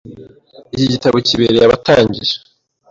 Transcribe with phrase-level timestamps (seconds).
[0.75, 2.33] Iki gitabo kibereye abatangiye.